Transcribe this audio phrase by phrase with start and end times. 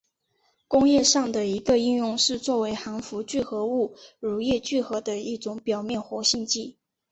[0.67, 6.75] 工业上的一个应用是作为含氟聚合物乳液聚合的一种表面活性剂。